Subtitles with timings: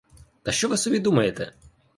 [0.43, 1.53] Та що ви собі думаєте?